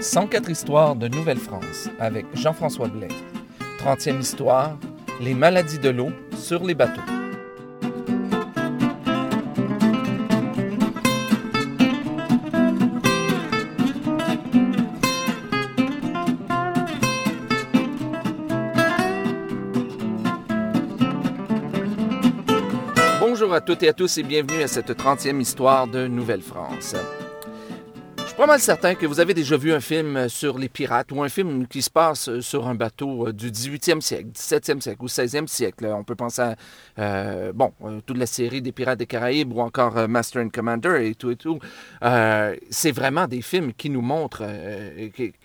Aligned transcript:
104 0.00 0.48
histoires 0.48 0.94
de 0.94 1.08
Nouvelle-France 1.08 1.88
avec 1.98 2.24
Jean-François 2.34 2.86
Blais. 2.86 3.08
30e 3.80 4.20
histoire, 4.20 4.78
les 5.20 5.34
maladies 5.34 5.80
de 5.80 5.88
l'eau 5.88 6.10
sur 6.36 6.64
les 6.64 6.74
bateaux. 6.74 7.00
Bonjour 23.20 23.52
à 23.52 23.60
toutes 23.60 23.82
et 23.82 23.88
à 23.88 23.92
tous 23.92 24.18
et 24.18 24.22
bienvenue 24.22 24.62
à 24.62 24.68
cette 24.68 24.90
30e 24.90 25.40
histoire 25.40 25.88
de 25.88 26.06
Nouvelle-France 26.06 26.94
pas 28.38 28.46
mal 28.46 28.60
certain 28.60 28.94
que 28.94 29.04
vous 29.04 29.18
avez 29.18 29.34
déjà 29.34 29.56
vu 29.56 29.72
un 29.72 29.80
film 29.80 30.28
sur 30.28 30.58
les 30.58 30.68
pirates 30.68 31.10
ou 31.10 31.24
un 31.24 31.28
film 31.28 31.66
qui 31.66 31.82
se 31.82 31.90
passe 31.90 32.38
sur 32.38 32.68
un 32.68 32.76
bateau 32.76 33.26
euh, 33.26 33.32
du 33.32 33.50
18e 33.50 34.00
siècle, 34.00 34.28
17e 34.32 34.80
siècle 34.80 35.02
ou 35.02 35.08
16e 35.08 35.48
siècle. 35.48 35.86
On 35.86 36.04
peut 36.04 36.14
penser 36.14 36.42
à, 36.42 36.56
euh, 37.00 37.52
bon, 37.52 37.72
euh, 37.84 38.00
toute 38.06 38.16
la 38.16 38.26
série 38.26 38.62
des 38.62 38.70
Pirates 38.70 39.00
des 39.00 39.06
Caraïbes 39.06 39.52
ou 39.52 39.60
encore 39.60 40.06
Master 40.06 40.40
and 40.40 40.50
Commander 40.50 41.08
et 41.08 41.16
tout 41.16 41.32
et 41.32 41.36
tout. 41.36 41.58
c'est 42.70 42.92
vraiment 42.92 43.26
des 43.26 43.42
films 43.42 43.72
qui 43.72 43.90
nous 43.90 44.02
montrent, 44.02 44.46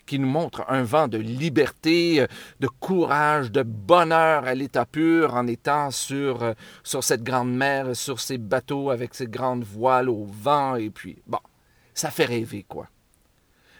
qui, 0.06 0.18
nous 0.20 0.28
montrent 0.28 0.64
un 0.68 0.84
vent 0.84 1.08
de 1.08 1.18
liberté, 1.18 2.24
de 2.60 2.68
courage, 2.78 3.50
de 3.50 3.64
bonheur 3.64 4.44
à 4.44 4.54
l'état 4.54 4.86
pur 4.86 5.34
en 5.34 5.48
étant 5.48 5.90
sur, 5.90 6.54
sur 6.84 7.02
cette 7.02 7.24
grande 7.24 7.52
mer, 7.52 7.96
sur 7.96 8.20
ces 8.20 8.38
bateaux 8.38 8.90
avec 8.90 9.16
ces 9.16 9.26
grandes 9.26 9.64
voiles 9.64 10.08
au 10.08 10.28
vent 10.30 10.76
et 10.76 10.90
puis, 10.90 11.16
bon 11.26 11.40
ça 11.94 12.10
fait 12.10 12.24
rêver, 12.24 12.64
quoi. 12.68 12.88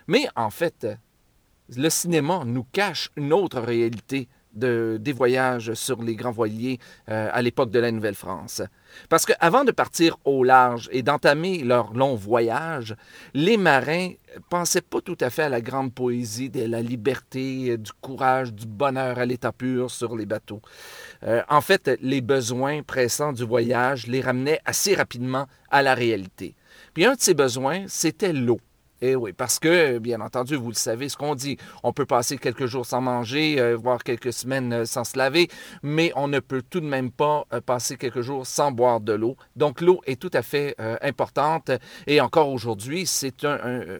Mais 0.06 0.26
en 0.36 0.50
fait, 0.50 0.86
le 1.74 1.90
cinéma 1.90 2.42
nous 2.44 2.64
cache 2.64 3.10
une 3.16 3.32
autre 3.32 3.60
réalité 3.60 4.28
de, 4.54 4.98
des 5.00 5.12
voyages 5.12 5.74
sur 5.74 6.02
les 6.02 6.14
grands 6.14 6.30
voiliers 6.30 6.78
euh, 7.08 7.28
à 7.32 7.42
l'époque 7.42 7.70
de 7.70 7.78
la 7.78 7.90
Nouvelle-France. 7.90 8.62
Parce 9.08 9.26
qu'avant 9.26 9.64
de 9.64 9.72
partir 9.72 10.16
au 10.24 10.44
large 10.44 10.88
et 10.92 11.02
d'entamer 11.02 11.64
leur 11.64 11.92
long 11.92 12.14
voyage, 12.14 12.94
les 13.34 13.56
marins 13.56 14.12
pensaient 14.48 14.80
pas 14.80 15.00
tout 15.00 15.18
à 15.20 15.30
fait 15.30 15.42
à 15.42 15.48
la 15.48 15.60
grande 15.60 15.92
poésie 15.92 16.50
de 16.50 16.64
la 16.64 16.82
liberté, 16.82 17.76
du 17.76 17.90
courage, 18.00 18.52
du 18.52 18.66
bonheur 18.66 19.18
à 19.18 19.26
l'état 19.26 19.52
pur 19.52 19.90
sur 19.90 20.16
les 20.16 20.26
bateaux. 20.26 20.62
Euh, 21.24 21.42
en 21.48 21.60
fait, 21.60 21.90
les 22.00 22.20
besoins 22.20 22.82
pressants 22.82 23.32
du 23.32 23.44
voyage 23.44 24.06
les 24.06 24.20
ramenaient 24.20 24.60
assez 24.64 24.94
rapidement 24.94 25.46
à 25.70 25.82
la 25.82 25.94
réalité. 25.94 26.54
Puis 26.92 27.04
un 27.04 27.14
de 27.14 27.20
ces 27.20 27.34
besoins, 27.34 27.84
c'était 27.88 28.32
l'eau. 28.32 28.60
Eh 29.06 29.16
oui, 29.16 29.34
parce 29.34 29.58
que, 29.58 29.98
bien 29.98 30.22
entendu, 30.22 30.56
vous 30.56 30.70
le 30.70 30.74
savez, 30.74 31.10
ce 31.10 31.18
qu'on 31.18 31.34
dit, 31.34 31.58
on 31.82 31.92
peut 31.92 32.06
passer 32.06 32.38
quelques 32.38 32.64
jours 32.64 32.86
sans 32.86 33.02
manger, 33.02 33.60
euh, 33.60 33.76
voire 33.76 34.02
quelques 34.02 34.32
semaines 34.32 34.72
euh, 34.72 34.84
sans 34.86 35.04
se 35.04 35.18
laver, 35.18 35.48
mais 35.82 36.10
on 36.16 36.26
ne 36.26 36.40
peut 36.40 36.62
tout 36.62 36.80
de 36.80 36.86
même 36.86 37.10
pas 37.10 37.44
euh, 37.52 37.60
passer 37.60 37.98
quelques 37.98 38.22
jours 38.22 38.46
sans 38.46 38.72
boire 38.72 39.00
de 39.00 39.12
l'eau. 39.12 39.36
Donc 39.56 39.82
l'eau 39.82 40.00
est 40.06 40.18
tout 40.18 40.30
à 40.32 40.40
fait 40.40 40.74
importante 41.02 41.70
et 42.06 42.22
encore 42.22 42.48
aujourd'hui, 42.48 43.04
c'est 43.04 43.44
un, 43.44 43.58
un, 43.62 43.98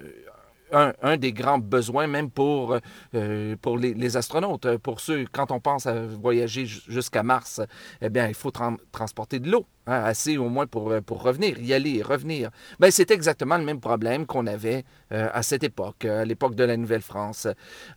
des 1.19 1.33
grands 1.33 1.58
besoins, 1.58 2.06
même 2.06 2.30
pour, 2.30 2.78
euh, 3.14 3.56
pour 3.61 3.78
les, 3.78 4.17
astronautes. 4.17 4.77
Pour 4.78 5.00
ceux, 5.00 5.25
quand 5.33 5.50
on 5.50 5.61
pense 5.61 5.86
à 5.86 6.06
voyager 6.06 6.67
jusqu'à 6.67 7.22
Mars, 7.22 7.61
eh 8.00 8.11
bien, 8.11 8.28
il 8.28 8.34
faut 8.34 8.50
transporter 8.50 9.39
de 9.39 9.50
l'eau, 9.50 9.67
hein, 9.86 10.02
assez 10.05 10.36
au 10.36 10.48
moins 10.48 10.67
pour, 10.67 10.92
pour 11.06 11.22
revenir, 11.22 11.58
y 11.58 11.72
aller 11.72 12.02
revenir. 12.02 12.50
Ben, 12.78 12.91
c'est 12.91 13.11
exactement 13.11 13.56
le 13.56 13.64
même 13.64 13.80
problème 13.80 14.27
qu'on 14.27 14.47
avait 14.47 14.84
euh, 15.12 15.28
à 15.33 15.42
cette 15.42 15.64
époque, 15.64 16.05
à 16.05 16.25
l'époque 16.25 16.55
de 16.55 16.64
la 16.64 16.77
Nouvelle-France. 16.77 17.48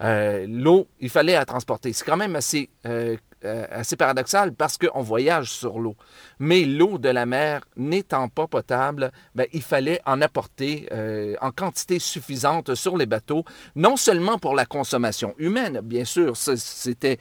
Euh, 0.02 0.46
l'eau, 0.48 0.88
il 1.00 1.10
fallait 1.10 1.34
la 1.34 1.46
transporter. 1.46 1.94
C'est 1.94 2.06
quand 2.06 2.18
même 2.18 2.36
assez 2.36 2.70
euh, 2.86 3.18
assez 3.44 3.96
paradoxal 3.96 4.54
parce 4.54 4.78
qu'on 4.78 5.02
voyage 5.02 5.52
sur 5.52 5.80
l'eau. 5.80 5.96
Mais 6.40 6.66
l'eau 6.66 6.98
de 6.98 7.10
la 7.10 7.26
mer 7.26 7.62
n'étant 7.76 8.30
pas 8.30 8.48
potable, 8.48 9.12
ben, 9.36 9.48
il 9.54 9.62
fallait 9.62 10.02
en 10.06 10.22
apporter 10.22 10.88
euh, 10.92 11.36
en 11.42 11.52
quantité 11.52 12.00
suffisante 12.00 12.76
sur 12.76 12.98
les 12.98 13.06
bateaux, 13.06 13.44
non 13.76 13.98
seulement 13.98 14.38
pour 14.38 14.56
la 14.56 14.66
consommation 14.66 15.34
humaine, 15.38 15.82
bien 15.84 16.06
sûr, 16.06 16.36
c'était, 16.38 17.20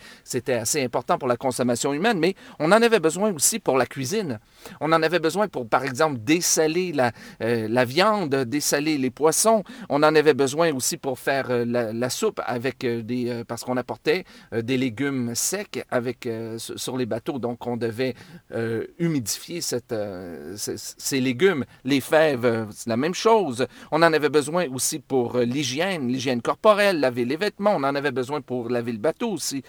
assez 0.49 0.83
important 0.83 1.19
pour 1.19 1.29
la 1.29 1.37
consommation 1.37 1.93
humaine, 1.93 2.19
mais 2.19 2.35
on 2.59 2.67
en 2.73 2.83
avait 2.83 3.01
besoin 3.01 3.33
aussi 3.33 3.59
pour 3.59 3.77
la 3.77 3.87
cuisine. 3.87 4.39
On 4.81 4.93
en 4.93 5.03
avait 5.03 5.19
besoin 5.19 5.49
pour, 5.49 5.69
par 5.69 5.85
exemple, 5.85 6.19
dessaler 6.21 6.93
la, 6.93 7.13
euh, 7.43 7.67
la 7.69 7.85
viande, 7.85 8.35
dessaler 8.35 8.99
les 8.99 9.11
poissons. 9.11 9.65
On 9.89 10.03
en 10.03 10.15
avait 10.15 10.35
besoin 10.35 10.73
aussi 10.73 10.97
pour 10.97 11.19
faire 11.19 11.49
la, 11.49 11.93
la, 11.93 12.11
soupe 12.11 12.41
avec 12.45 12.79
des... 12.79 13.43
parce 13.47 13.65
qu'on 13.65 13.77
apportait 13.77 14.25
des 14.53 14.77
légumes 14.77 15.35
secs 15.35 15.85
avec 15.91 16.06
avec, 16.07 16.27
euh, 16.27 16.57
sur 16.59 16.97
les 16.97 17.07
bateaux. 17.07 17.39
Donc, 17.39 17.67
on 17.67 17.77
devait 17.77 18.15
euh, 18.53 18.87
humidifier 18.99 19.61
euh, 19.93 20.57
ces 20.57 21.21
légumes. 21.21 21.65
Les 21.85 22.01
fèves, 22.01 22.69
c'est 22.71 22.89
la 22.89 22.97
même 22.97 23.15
chose. 23.15 23.67
On 23.91 24.03
en 24.03 24.13
avait 24.13 24.29
besoin 24.29 24.67
aussi 24.69 25.01
pour 25.01 25.39
l'hygiène, 25.39 26.07
l'hygiène 26.09 26.43
corporelle, 26.43 27.01
laver 27.01 27.25
les 27.25 27.37
vêtements. 27.37 27.75
On 27.75 27.83
en 27.83 27.95
avait 27.95 28.13
besoin 28.13 28.41
pour 28.41 28.69
laver 28.69 28.93
le 28.93 28.99
bateau 28.99 29.31
aussi. 29.33 29.63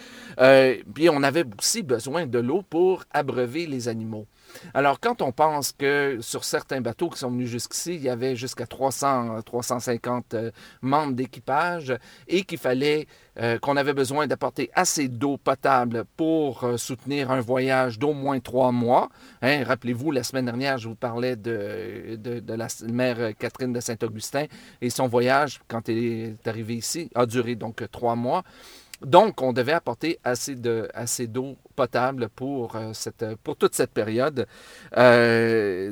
puis, 0.93 1.09
on 1.09 1.23
avait 1.23 1.45
aussi 1.57 1.81
besoin 1.81 2.27
de 2.27 2.39
l'eau 2.39 2.61
pour 2.61 3.03
abreuver 3.11 3.65
les 3.65 3.87
animaux. 3.87 4.27
Alors, 4.73 4.99
quand 4.99 5.21
on 5.21 5.31
pense 5.31 5.73
que 5.73 6.19
sur 6.21 6.43
certains 6.43 6.79
bateaux 6.81 7.09
qui 7.09 7.19
sont 7.19 7.31
venus 7.31 7.49
jusqu'ici, 7.49 7.95
il 7.95 8.01
y 8.01 8.09
avait 8.09 8.35
jusqu'à 8.35 8.65
300, 8.65 9.41
350 9.41 10.35
membres 10.81 11.13
d'équipage 11.13 11.93
et 12.27 12.43
qu'il 12.43 12.57
fallait 12.57 13.07
qu'on 13.61 13.75
avait 13.75 13.93
besoin 13.93 14.25
d'apporter 14.25 14.71
assez 14.73 15.09
d'eau 15.09 15.37
potable 15.37 16.05
pour 16.15 16.26
euh, 16.27 16.77
soutenir 16.77 17.31
un 17.31 17.39
voyage 17.39 17.99
d'au 17.99 18.13
moins 18.13 18.39
trois 18.39 18.71
mois. 18.71 19.09
Hein, 19.41 19.63
rappelez-vous, 19.63 20.11
la 20.11 20.23
semaine 20.23 20.45
dernière, 20.45 20.77
je 20.77 20.89
vous 20.89 20.95
parlais 20.95 21.35
de, 21.35 22.15
de, 22.17 22.53
la 22.53 22.67
mère 22.91 23.31
Catherine 23.37 23.73
de 23.73 23.79
Saint-Augustin 23.79 24.45
et 24.81 24.89
son 24.89 25.07
voyage, 25.07 25.61
quand 25.67 25.89
elle 25.89 25.97
est 25.97 26.47
arrivée 26.47 26.75
ici, 26.75 27.09
a 27.15 27.25
duré 27.25 27.55
donc 27.55 27.83
trois 27.91 28.15
mois. 28.15 28.43
Donc, 29.01 29.41
on 29.41 29.53
devait 29.53 29.73
apporter 29.73 30.19
assez 30.23 30.55
d'eau 30.55 30.83
assez 30.93 31.29
potable 31.75 32.29
pour, 32.29 32.75
euh, 32.75 32.91
cette, 32.93 33.25
pour 33.43 33.55
toute 33.55 33.75
cette 33.75 33.91
période, 33.91 34.47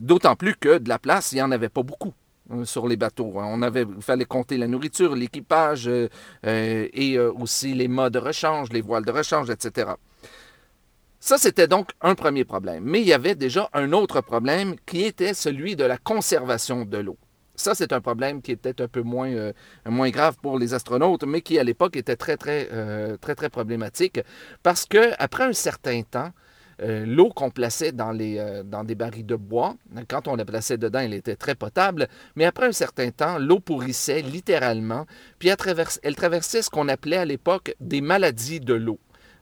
d'autant 0.01 0.35
plus 0.35 0.55
que 0.55 0.79
de 0.79 0.89
la 0.89 0.99
place, 0.99 1.31
il 1.31 1.35
n'y 1.35 1.41
en 1.41 1.51
avait 1.51 1.69
pas 1.69 1.83
beaucoup. 1.83 2.13
Euh, 2.51 2.63
sur 2.63 2.87
les 2.87 2.95
bateaux. 2.95 3.39
Hein. 3.39 3.45
On 3.47 3.63
avait, 3.63 3.87
il 3.95 4.03
fallait 4.03 4.25
compter 4.25 4.57
la 4.57 4.67
nourriture, 4.67 5.15
l'équipage 5.15 5.87
euh, 5.87 6.09
euh, 6.45 6.87
et 6.93 7.17
aussi 7.17 7.73
les 7.73 7.87
modes 7.87 8.13
de 8.13 8.19
rechange, 8.19 8.71
les 8.71 8.81
voiles 8.81 9.03
de 9.03 9.11
rechange, 9.11 9.49
etc. 9.49 9.93
Ça, 11.27 11.39
c'était 11.39 11.67
donc 11.67 11.89
un 12.01 12.13
premier 12.13 12.45
problème. 12.45 12.83
Mais 12.85 13.01
il 13.01 13.07
y 13.07 13.11
avait 13.11 13.33
déjà 13.33 13.67
un 13.73 13.93
autre 13.93 14.21
problème 14.21 14.75
qui 14.85 15.01
était 15.01 15.33
celui 15.33 15.75
de 15.75 15.83
la 15.83 15.97
conservation 15.97 16.85
de 16.85 16.99
l'eau. 16.99 17.17
Ça, 17.55 17.73
c'est 17.73 17.93
un 17.93 17.99
problème 17.99 18.43
qui 18.43 18.51
était 18.51 18.79
un 18.79 18.87
peu 18.87 19.01
moins, 19.01 19.51
moins 19.87 20.11
grave 20.11 20.37
pour 20.39 20.59
les 20.59 20.75
astronautes, 20.75 21.23
mais 21.23 21.41
qui 21.41 21.57
à 21.57 21.63
l'époque 21.63 21.95
était 21.95 22.15
très, 22.15 22.37
très, 22.37 22.69
très, 23.17 23.33
très 23.33 23.49
problématique 23.49 24.19
parce 24.61 24.85
qu'après 24.85 25.45
un 25.45 25.53
certain 25.53 26.03
temps, 26.03 26.29
euh, 26.83 27.07
l'eau 27.07 27.29
qu'on 27.29 27.49
plaçait 27.49 27.91
dans, 27.91 28.15
euh, 28.19 28.83
des 28.83 28.93
barils 28.93 29.25
de 29.25 29.35
bois, 29.35 29.73
quand 30.07 30.27
on 30.27 30.35
la 30.35 30.45
plaçait 30.45 30.77
dedans, 30.77 30.99
elle 30.99 31.15
était 31.15 31.37
très 31.37 31.55
potable, 31.55 32.07
mais 32.35 32.45
après 32.45 32.67
un 32.67 32.71
certain 32.71 33.09
temps, 33.09 33.39
l'eau 33.39 33.59
pourrissait 33.59 34.21
littéralement, 34.21 35.07
puis 35.39 35.49
elle 35.49 36.15
traversait 36.15 36.61
ce 36.61 36.69
qu'on 36.69 36.87
appelait 36.87 37.17
à 37.17 37.25
l'époque 37.25 37.73
des 37.79 38.01
maladies 38.01 38.59
de 38.59 38.75
l'eau. 38.75 38.99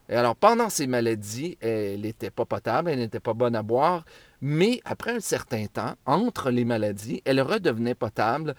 Et 0.10 0.16
alors, 0.16 0.36
pendant 0.36 0.70
ces 0.70 0.88
maladies, 0.88 1.58
elle 1.62 2.02
n'était 2.02 2.30
pas 2.30 2.46
potable, 2.46 2.90
elle 2.90 3.00
n'était 3.00 3.20
pas 3.20 3.34
bonne 3.34 3.56
à 3.56 3.64
boire, 3.64 4.04
mais 4.42 4.82
après 4.84 5.12
un 5.12 5.20
certain 5.20 5.66
temps, 5.68 5.94
entre 6.06 6.52
les 6.52 6.66
maladies, 6.66 7.22
elle 7.26 7.42
redevenait 7.42 7.96
potable, 7.96 8.56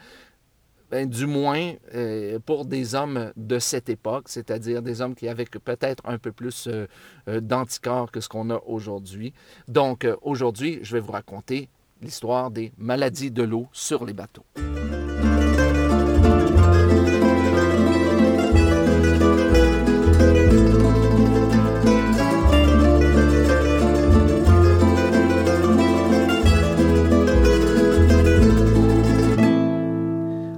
ben, 0.90 1.08
du 1.08 1.26
moins 1.26 1.72
euh, 1.94 2.38
pour 2.38 2.66
des 2.66 2.94
hommes 2.94 3.32
de 3.36 3.58
cette 3.58 3.88
époque, 3.88 4.28
c'est-à-dire 4.28 4.80
des 4.80 5.00
hommes 5.00 5.14
qui 5.14 5.28
avaient 5.28 5.44
peut-être 5.44 6.02
un 6.06 6.18
peu 6.18 6.30
plus 6.30 6.68
euh, 6.68 6.86
euh, 7.28 7.40
d'anticorps 7.40 8.10
que 8.12 8.20
ce 8.20 8.28
qu'on 8.28 8.50
a 8.50 8.60
aujourd'hui. 8.66 9.32
Donc 9.66 10.06
aujourd'hui, 10.22 10.78
je 10.82 10.92
vais 10.92 11.00
vous 11.00 11.12
raconter 11.12 11.68
l'histoire 12.00 12.50
des 12.50 12.72
maladies 12.78 13.30
de 13.30 13.42
l'eau 13.42 13.66
sur 13.72 14.04
les 14.04 14.12
bateaux. 14.12 14.44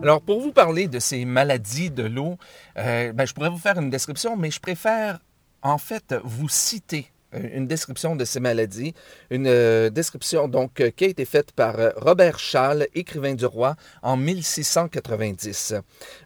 Alors, 0.06 0.22
pour 0.22 0.40
vous 0.40 0.52
parler 0.52 0.86
de 0.86 1.00
ces 1.00 1.24
maladies 1.24 1.90
de 1.90 2.04
l'eau, 2.04 2.38
euh, 2.78 3.12
ben, 3.12 3.26
je 3.26 3.34
pourrais 3.34 3.50
vous 3.50 3.58
faire 3.58 3.76
une 3.76 3.90
description, 3.90 4.36
mais 4.36 4.52
je 4.52 4.60
préfère 4.60 5.18
en 5.62 5.78
fait 5.78 6.14
vous 6.22 6.48
citer 6.48 7.10
une 7.32 7.66
description 7.66 8.14
de 8.14 8.24
ces 8.24 8.38
maladies, 8.38 8.94
une 9.30 9.48
euh, 9.48 9.90
description 9.90 10.46
donc 10.46 10.74
qui 10.94 11.04
a 11.04 11.08
été 11.08 11.24
faite 11.24 11.50
par 11.50 11.74
Robert 11.96 12.38
Schall, 12.38 12.86
écrivain 12.94 13.34
du 13.34 13.46
roi, 13.46 13.74
en 14.00 14.16
1690. 14.16 15.74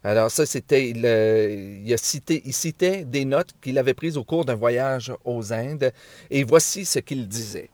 Alors 0.04 0.30
ça, 0.30 0.44
c'était, 0.44 0.90
il, 0.90 0.98
il, 0.98 1.90
a 1.90 1.96
cité, 1.96 2.42
il 2.44 2.52
citait 2.52 3.06
des 3.06 3.24
notes 3.24 3.54
qu'il 3.62 3.78
avait 3.78 3.94
prises 3.94 4.18
au 4.18 4.24
cours 4.24 4.44
d'un 4.44 4.56
voyage 4.56 5.10
aux 5.24 5.54
Indes, 5.54 5.90
et 6.28 6.44
voici 6.44 6.84
ce 6.84 6.98
qu'il 6.98 7.26
disait. 7.26 7.70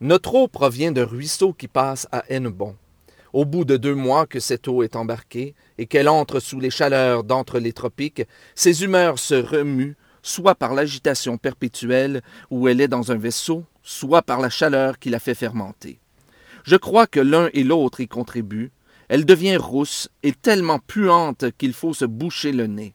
Notre 0.00 0.34
eau 0.34 0.48
provient 0.48 0.92
d'un 0.92 1.04
ruisseau 1.04 1.52
qui 1.52 1.68
passe 1.68 2.08
à 2.10 2.24
Hennebon. 2.30 2.74
Au 3.32 3.46
bout 3.46 3.64
de 3.64 3.78
deux 3.78 3.94
mois 3.94 4.26
que 4.26 4.40
cette 4.40 4.68
eau 4.68 4.82
est 4.82 4.94
embarquée 4.94 5.54
et 5.78 5.86
qu'elle 5.86 6.08
entre 6.08 6.38
sous 6.38 6.60
les 6.60 6.70
chaleurs 6.70 7.24
d'entre 7.24 7.58
les 7.58 7.72
tropiques, 7.72 8.24
ses 8.54 8.84
humeurs 8.84 9.18
se 9.18 9.34
remuent, 9.34 9.96
soit 10.22 10.54
par 10.54 10.74
l'agitation 10.74 11.38
perpétuelle 11.38 12.22
où 12.50 12.68
elle 12.68 12.80
est 12.80 12.88
dans 12.88 13.10
un 13.10 13.16
vaisseau, 13.16 13.64
soit 13.82 14.22
par 14.22 14.40
la 14.40 14.50
chaleur 14.50 14.98
qui 14.98 15.08
la 15.08 15.18
fait 15.18 15.34
fermenter. 15.34 15.98
Je 16.64 16.76
crois 16.76 17.06
que 17.06 17.20
l'un 17.20 17.48
et 17.54 17.64
l'autre 17.64 18.00
y 18.00 18.08
contribuent. 18.08 18.70
Elle 19.08 19.24
devient 19.24 19.56
rousse 19.56 20.08
et 20.22 20.32
tellement 20.32 20.78
puante 20.78 21.46
qu'il 21.58 21.72
faut 21.72 21.94
se 21.94 22.04
boucher 22.04 22.52
le 22.52 22.66
nez. 22.66 22.94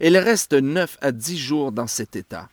Elle 0.00 0.18
reste 0.18 0.52
neuf 0.52 0.98
à 1.00 1.12
dix 1.12 1.38
jours 1.38 1.72
dans 1.72 1.86
cet 1.86 2.16
état. 2.16 2.48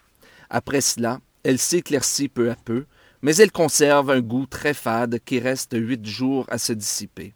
Après 0.49 0.81
cela, 0.81 1.19
elle 1.43 1.59
s'éclaircit 1.59 2.29
peu 2.29 2.49
à 2.49 2.55
peu, 2.55 2.85
mais 3.21 3.35
elle 3.37 3.51
conserve 3.51 4.11
un 4.11 4.21
goût 4.21 4.45
très 4.45 4.73
fade 4.73 5.19
qui 5.25 5.39
reste 5.39 5.73
huit 5.73 6.05
jours 6.05 6.45
à 6.49 6.57
se 6.57 6.73
dissiper. 6.73 7.33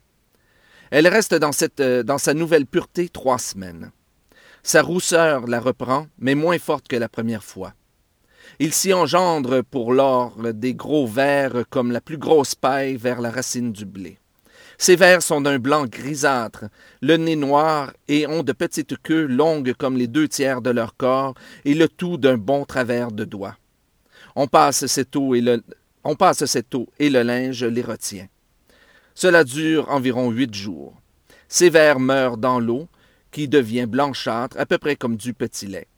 Elle 0.92 1.08
reste 1.08 1.36
dans, 1.36 1.52
cette, 1.52 1.80
euh, 1.80 2.04
dans 2.04 2.18
sa 2.18 2.34
nouvelle 2.34 2.66
pureté 2.66 3.10
trois 3.10 3.38
semaines. 3.38 3.92
Sa 4.64 4.82
rousseur 4.82 5.48
la 5.48 5.60
reprend, 5.60 6.08
mais 6.18 6.36
moins 6.36 6.60
forte 6.60 6.88
que 6.88 6.96
la 6.96 7.10
première 7.10 7.44
fois. 7.44 7.74
Il 8.58 8.74
s'y 8.74 8.94
engendre 8.94 9.62
pour 9.62 9.94
l'or 9.94 10.38
des 10.54 10.74
gros 10.74 11.08
vers 11.08 11.64
comme 11.70 11.92
la 11.92 12.02
plus 12.02 12.18
grosse 12.18 12.56
paille 12.56 12.98
vers 12.98 13.22
la 13.22 13.32
racine 13.32 13.72
du 13.72 13.86
blé. 13.86 14.18
Ces 14.82 14.96
vers 14.96 15.22
sont 15.22 15.42
d'un 15.42 15.60
blanc 15.60 15.86
grisâtre, 15.86 16.66
le 17.02 17.18
nez 17.18 17.36
noir 17.36 17.92
et 18.08 18.26
ont 18.28 18.44
de 18.44 18.54
petites 18.54 18.98
queues 18.98 19.26
longues 19.26 19.74
comme 19.74 19.98
les 19.98 20.08
deux 20.08 20.28
tiers 20.28 20.62
de 20.62 20.70
leur 20.70 20.96
corps, 20.96 21.36
et 21.66 21.74
le 21.74 21.90
tout 21.90 22.18
d'un 22.18 22.38
bon 22.38 22.64
travers 22.64 23.12
de 23.12 23.26
doigts. 23.26 23.58
On 24.42 24.48
passe 24.48 24.86
cette 24.86 25.18
eau 25.18 25.36
et 25.36 25.42
le, 25.42 27.24
linge 27.24 27.66
les 27.66 27.82
retient. 27.82 28.28
Cela 29.14 29.44
dure 29.44 29.90
environ 29.90 30.32
huit 30.32 30.54
jours. 30.54 30.94
Ces 31.50 31.70
vers 31.70 32.00
meurent 32.00 32.38
dans 32.38 32.62
l'eau, 32.62 32.88
qui 33.32 33.50
devient 33.50 33.86
blanchâtre, 33.86 34.58
à 34.58 34.66
peu 34.66 34.78
près 34.78 34.96
comme 34.96 35.18
du 35.18 35.34
petit 35.34 35.68
lait. 35.68 35.90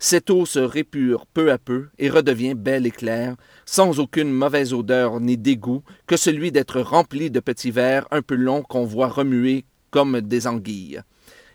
Cette 0.00 0.28
eau 0.30 0.44
se 0.44 0.58
répure 0.58 1.24
peu 1.26 1.52
à 1.52 1.58
peu 1.58 1.86
et 2.00 2.10
redevient 2.10 2.54
belle 2.54 2.84
et 2.84 2.90
claire, 2.90 3.36
sans 3.64 4.00
aucune 4.00 4.32
mauvaise 4.32 4.72
odeur 4.72 5.20
ni 5.20 5.36
dégoût 5.36 5.84
que 6.08 6.16
celui 6.16 6.50
d'être 6.50 6.80
rempli 6.80 7.30
de 7.30 7.38
petits 7.38 7.70
vers 7.70 8.08
un 8.10 8.22
peu 8.22 8.34
longs 8.34 8.64
qu'on 8.64 8.84
voit 8.84 9.06
remuer 9.06 9.66
comme 9.92 10.20
des 10.20 10.48
anguilles. 10.48 11.00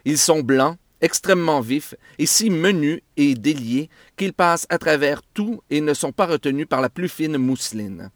Ils 0.05 0.17
sont 0.17 0.39
blancs, 0.39 0.77
extrêmement 1.01 1.61
vifs 1.61 1.95
et 2.17 2.25
si 2.25 2.49
menus 2.49 3.01
et 3.17 3.35
déliés 3.35 3.89
qu'ils 4.17 4.33
passent 4.33 4.67
à 4.69 4.77
travers 4.77 5.21
tout 5.33 5.61
et 5.69 5.81
ne 5.81 5.93
sont 5.93 6.11
pas 6.11 6.25
retenus 6.25 6.67
par 6.67 6.81
la 6.81 6.89
plus 6.89 7.09
fine 7.09 7.37
mousseline. 7.37 8.09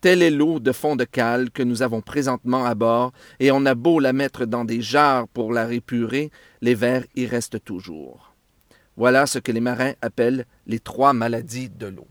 Telle 0.00 0.22
est 0.22 0.30
l'eau 0.30 0.60
de 0.60 0.72
fond 0.72 0.96
de 0.96 1.04
cale 1.04 1.50
que 1.50 1.62
nous 1.62 1.80
avons 1.80 2.02
présentement 2.02 2.66
à 2.66 2.74
bord, 2.74 3.12
et 3.40 3.50
on 3.50 3.64
a 3.64 3.74
beau 3.74 4.00
la 4.00 4.12
mettre 4.12 4.44
dans 4.44 4.66
des 4.66 4.82
jarres 4.82 5.26
pour 5.28 5.50
la 5.50 5.64
répurer, 5.64 6.30
les 6.60 6.74
vers 6.74 7.04
y 7.16 7.24
restent 7.24 7.64
toujours. 7.64 8.34
Voilà 8.98 9.24
ce 9.26 9.38
que 9.38 9.50
les 9.50 9.62
marins 9.62 9.94
appellent 10.02 10.44
les 10.66 10.78
trois 10.78 11.14
maladies 11.14 11.70
de 11.70 11.86
l'eau. 11.86 12.06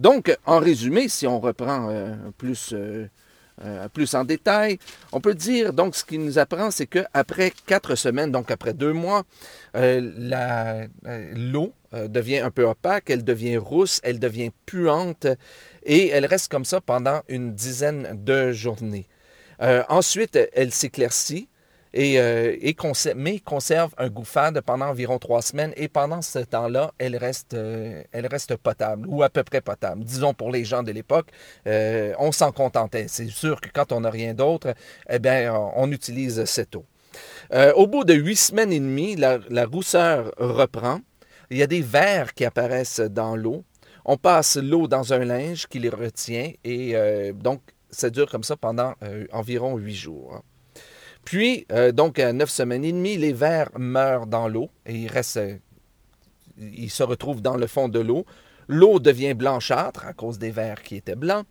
Donc, 0.00 0.36
en 0.44 0.58
résumé, 0.58 1.08
si 1.08 1.28
on 1.28 1.38
reprend 1.38 1.88
euh, 1.90 2.16
plus 2.36 2.70
euh, 2.72 3.06
euh, 3.64 3.88
plus 3.88 4.14
en 4.14 4.24
détail. 4.24 4.78
On 5.12 5.20
peut 5.20 5.34
dire, 5.34 5.72
donc, 5.72 5.96
ce 5.96 6.04
qu'il 6.04 6.22
nous 6.22 6.38
apprend, 6.38 6.70
c'est 6.70 6.86
qu'après 6.86 7.52
quatre 7.66 7.94
semaines, 7.94 8.30
donc 8.30 8.50
après 8.50 8.74
deux 8.74 8.92
mois, 8.92 9.22
euh, 9.76 10.10
euh, 11.06 11.32
l'eau 11.34 11.72
devient 11.92 12.40
un 12.40 12.50
peu 12.50 12.64
opaque, 12.64 13.08
elle 13.08 13.24
devient 13.24 13.56
rousse, 13.56 14.00
elle 14.02 14.18
devient 14.18 14.50
puante 14.66 15.26
et 15.84 16.08
elle 16.08 16.26
reste 16.26 16.50
comme 16.50 16.66
ça 16.66 16.82
pendant 16.82 17.22
une 17.28 17.54
dizaine 17.54 18.22
de 18.22 18.52
journées. 18.52 19.06
ensuite, 19.88 20.38
elle 20.52 20.72
s'éclaircit 20.72 21.48
et, 21.96 22.20
euh, 22.20 22.54
mais 23.16 23.40
conserve 23.40 23.94
un 23.96 24.10
goût 24.10 24.24
fade 24.24 24.60
pendant 24.60 24.86
environ 24.86 25.18
trois 25.18 25.40
semaines 25.40 25.72
et 25.76 25.88
pendant 25.88 26.20
ce 26.20 26.40
temps-là, 26.40 26.92
elle 26.98 27.16
reste, 27.16 27.54
euh, 27.54 28.02
elle 28.12 28.26
reste 28.26 28.54
potable 28.56 29.08
ou 29.08 29.22
à 29.22 29.30
peu 29.30 29.42
près 29.42 29.62
potable. 29.62 30.04
Disons 30.04 30.34
pour 30.34 30.52
les 30.52 30.64
gens 30.64 30.82
de 30.82 30.92
l'époque, 30.92 31.28
euh, 31.66 32.12
on 32.18 32.32
s'en 32.32 32.52
contentait. 32.52 33.06
C'est 33.08 33.28
sûr 33.28 33.62
que 33.62 33.70
quand 33.72 33.92
on 33.92 34.00
n'a 34.00 34.10
rien 34.10 34.34
d'autre, 34.34 34.74
eh 35.08 35.18
bien, 35.18 35.54
on 35.74 35.90
utilise 35.90 36.44
cette 36.44 36.76
eau. 36.76 36.84
au 37.76 37.86
bout 37.86 38.04
de 38.04 38.12
huit 38.12 38.36
semaines 38.36 38.72
et 38.72 38.80
demie, 38.80 39.16
la, 39.16 39.38
la 39.48 39.64
rousseur 39.64 40.32
reprend. 40.36 41.00
Il 41.50 41.56
y 41.56 41.62
a 41.62 41.66
des 41.66 41.80
vers 41.80 42.34
qui 42.34 42.44
apparaissent 42.44 43.00
dans 43.00 43.36
l'eau. 43.36 43.64
On 44.04 44.18
passe 44.18 44.58
l'eau 44.58 44.86
dans 44.86 45.14
un 45.14 45.24
linge 45.24 45.66
qui 45.66 45.78
les 45.78 45.88
retient 45.88 46.52
et 46.62 46.94
donc 47.32 47.62
ça 47.90 48.10
dure 48.10 48.30
comme 48.30 48.44
ça 48.44 48.56
pendant 48.56 48.94
environ 49.32 49.76
huit 49.78 49.94
jours. 49.94 50.42
Puis, 51.26 51.66
euh, 51.72 51.90
donc, 51.90 52.20
à 52.20 52.32
neuf 52.32 52.50
semaines 52.50 52.84
et 52.84 52.92
demie, 52.92 53.16
les 53.16 53.32
vers 53.32 53.68
meurent 53.76 54.28
dans 54.28 54.46
l'eau 54.46 54.70
et 54.86 54.94
ils, 54.94 55.08
restent, 55.08 55.38
euh, 55.38 55.56
ils 56.56 56.88
se 56.88 57.02
retrouvent 57.02 57.42
dans 57.42 57.56
le 57.56 57.66
fond 57.66 57.88
de 57.88 57.98
l'eau. 57.98 58.24
L'eau 58.68 59.00
devient 59.00 59.34
blanchâtre 59.34 60.06
à 60.06 60.12
cause 60.12 60.38
des 60.38 60.52
vers 60.52 60.82
qui 60.82 60.94
étaient 60.94 61.16
blancs. 61.16 61.44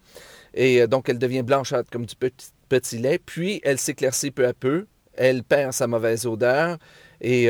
Et 0.53 0.81
euh, 0.81 0.87
donc, 0.87 1.09
elle 1.09 1.19
devient 1.19 1.43
blanchâtre 1.43 1.89
comme 1.91 2.05
du 2.05 2.15
petit, 2.15 2.97
lait. 2.97 3.19
Puis, 3.19 3.59
elle 3.65 3.77
s'éclaircit 3.77 4.31
peu 4.31 4.47
à 4.47 4.53
peu. 4.53 4.87
Elle 5.13 5.43
perd 5.43 5.73
sa 5.73 5.87
mauvaise 5.87 6.25
odeur. 6.25 6.77
Et, 7.19 7.49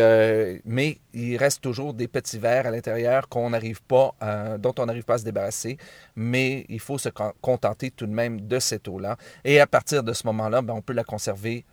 mais 0.63 1.00
il 1.13 1.38
reste 1.38 1.62
toujours 1.62 1.95
des 1.95 2.07
petits 2.07 2.38
vers 2.38 2.68
à 2.68 2.72
l'intérieur 2.72 3.27
dont 3.31 3.45
on 3.48 3.50
n'arrive 3.50 3.81
pas 3.81 4.13
à 4.22 5.18
se 5.18 5.24
débarrasser. 5.24 5.77
Mais 6.16 6.66
il 6.69 6.80
faut 6.80 7.00
se 7.00 7.10
contenter 7.42 7.89
tout 7.89 8.06
de 8.06 8.13
même 8.13 8.42
de 8.42 8.60
cette 8.60 8.88
eau-là. 8.88 9.18
Et 9.44 9.60
à 9.60 9.66
partir 9.66 10.04
de 10.04 10.13
ce 10.13 10.27
moment-là, 10.27 10.62
ben, 10.62 10.75
on 10.75 10.81
peut 10.83 10.94
la 10.94 11.04
conserver 11.04 11.66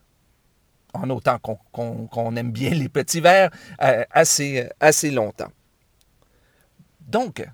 en 0.92 1.10
autant 1.10 1.38
qu'on 1.38 2.36
aime 2.36 2.52
bien 2.52 2.70
les 2.70 2.88
petits 2.88 3.20
verres, 3.20 3.50
euh, 3.82 4.04
assez, 4.10 4.68
assez 4.80 5.10
longtemps. 5.10 5.50
Donc, 7.00 7.46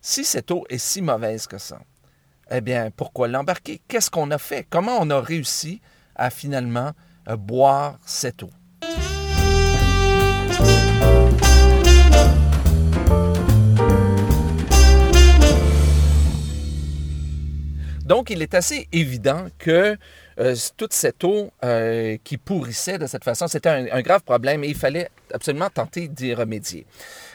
si 0.00 0.24
cette 0.24 0.50
eau 0.50 0.64
est 0.68 0.78
si 0.78 1.02
mauvaise 1.02 1.46
que 1.46 1.58
ça, 1.58 1.80
eh 2.50 2.60
bien, 2.60 2.90
pourquoi 2.90 3.28
l'embarquer? 3.28 3.80
Qu'est-ce 3.88 4.10
qu'on 4.10 4.30
a 4.30 4.38
fait? 4.38 4.66
Comment 4.68 4.98
on 5.00 5.10
a 5.10 5.20
réussi 5.20 5.80
à 6.14 6.30
finalement 6.30 6.92
euh, 7.28 7.36
boire 7.36 7.98
cette 8.04 8.42
eau? 8.42 8.50
Donc, 18.04 18.30
il 18.30 18.42
est 18.42 18.54
assez 18.54 18.86
évident 18.92 19.46
que 19.58 19.96
euh, 20.38 20.56
toute 20.76 20.92
cette 20.92 21.24
eau 21.24 21.50
euh, 21.64 22.16
qui 22.22 22.36
pourrissait 22.36 22.98
de 22.98 23.06
cette 23.06 23.24
façon, 23.24 23.46
c'était 23.46 23.68
un, 23.68 24.02
grave 24.02 24.22
problème 24.22 24.62
et 24.64 24.68
il 24.68 24.74
fallait 24.74 25.08
absolument 25.34 25.68
tenter 25.68 26.08
d'y 26.08 26.34
remédier. 26.34 26.86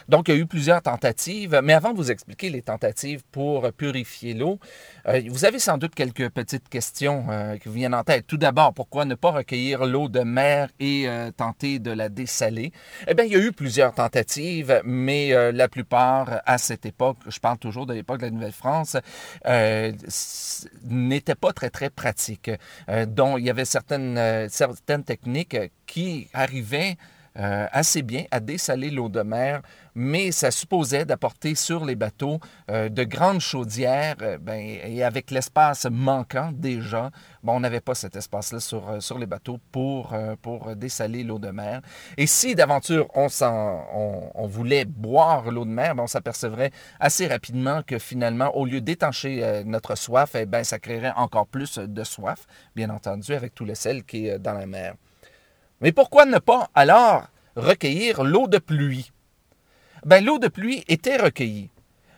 Donc, 0.08 0.27
il 0.27 0.36
y 0.36 0.38
a 0.38 0.39
eu 0.39 0.48
plusieurs 0.48 0.82
tentatives, 0.82 1.60
mais 1.63 1.74
avant 1.74 1.91
de 1.91 1.98
vous 1.98 2.10
expliquer 2.10 2.50
les 2.50 2.63
tentatives 2.63 3.22
pour 3.32 3.72
purifier 3.74 4.34
l'eau, 4.34 4.60
euh, 5.08 5.22
vous 5.29 5.46
avez 5.46 5.60
sans 5.60 5.77
doute 5.77 5.94
quelques 5.94 6.29
petites 6.29 6.68
questions 6.68 7.27
qui 7.62 7.68
vous 7.68 7.75
viennent 7.75 7.94
en 7.94 8.03
tête. 8.03 8.25
Tout 8.25 8.38
d'abord, 8.38 8.74
pourquoi 8.74 9.06
ne 9.06 9.15
pas 9.15 9.32
recueillir 9.32 9.86
l'eau 9.86 10.10
de 10.10 10.22
mer 10.22 10.70
et 10.79 11.08
tenter 11.38 11.79
de 11.79 11.91
la 11.91 12.10
dessaler? 12.10 12.72
Eh 13.08 13.13
bien, 13.13 13.25
il 13.25 13.32
y 13.32 13.36
a 13.36 13.39
eu 13.39 13.51
plusieurs 13.51 13.94
tentatives, 13.94 14.82
mais 14.84 15.51
la 15.51 15.68
plupart, 15.68 16.41
à 16.46 16.58
cette 16.58 16.86
époque, 16.86 17.18
je 17.27 17.39
parle 17.39 17.60
toujours 17.60 17.86
de 17.86 17.94
l'époque 17.94 18.20
de 18.20 18.25
la 18.25 18.32
Nouvelle-France, 18.32 18.98
n'étaient 20.86 21.36
pas 21.36 21.53
très, 21.53 21.70
très 21.70 21.89
pratiques. 21.89 22.50
Euh, 22.89 23.06
dont 23.06 23.38
il 23.38 23.46
y 23.46 23.50
avait 23.50 23.65
certaines, 23.65 24.18
euh, 24.18 24.48
certaines 24.50 25.03
techniques 25.03 25.58
qui 25.86 26.27
arrivaient 26.34 26.98
euh, 27.39 27.67
assez 27.72 28.01
bien 28.01 28.25
à 28.31 28.39
dessaler 28.39 28.91
l'eau 28.91 29.10
de 29.10 29.22
mer, 29.22 29.62
mais 29.96 30.31
ça 30.31 30.51
supposait 30.51 31.05
d'apporter 31.05 31.55
sur 31.55 31.84
les 31.86 31.96
bateaux 31.96 32.39
de 32.69 33.03
grandes 33.03 33.39
chaudières, 33.39 34.15
ben, 34.39 34.60
et 34.60 35.03
avec 35.03 35.31
l'espace 35.31 35.88
manquant 35.89 36.51
déjà, 36.53 37.10
on 37.43 37.60
n'avait 37.60 37.81
pas 37.81 37.96
cet 37.96 38.15
espace-là 38.15 38.60
sur, 38.60 39.01
sur 39.01 39.17
les 39.17 39.25
bateaux 39.25 39.60
pour, 39.72 40.15
pour 40.41 40.75
dessaler 40.75 41.24
l'eau 41.24 41.39
de 41.39 41.50
mer. 41.50 41.81
Et 42.17 42.27
si 42.27 42.55
d'aventure 42.55 43.08
on, 43.15 43.27
on, 43.41 44.31
on, 44.36 44.48
voulait 44.48 44.86
boire 44.86 45.50
l'eau 45.51 45.65
de 45.65 45.72
mer, 45.72 45.96
ben, 45.96 46.03
on 46.03 46.08
s'apercevrait 46.08 46.72
assez 47.00 47.27
rapidement 47.27 47.81
que 47.81 47.98
finalement, 47.98 48.55
au 48.55 48.65
lieu 48.65 48.81
d'étancher 48.81 49.63
notre 49.65 49.96
soif, 49.96 50.36
eh 50.36 50.46
ben, 50.46 50.63
ça 50.63 50.79
créerait 50.79 51.13
encore 51.15 51.48
plus 51.48 51.79
de 51.79 52.03
soif, 52.03 52.46
bien 52.75 52.89
entendu, 52.89 53.34
avec 53.34 53.55
tout 53.55 53.65
le 53.65 53.75
sel 53.75 54.03
qui 54.03 54.27
est 54.27 54.39
dans 54.39 54.53
la 54.53 54.67
mer. 54.67 54.96
Mais 55.81 55.91
pourquoi 55.91 56.25
ne 56.25 56.39
pas 56.39 56.69
alors 56.75 57.27
recueillir 57.55 58.24
l'eau 58.24 58.48
de 58.48 58.57
pluie? 58.57 59.12
Ben, 60.05 60.24
l'eau 60.24 60.39
de 60.39 60.48
pluie 60.48 60.83
était 60.88 61.17
recueillie. 61.17 61.69